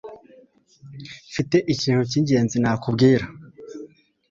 [1.29, 3.25] Mfite ikintu cyingenzi nakubwira.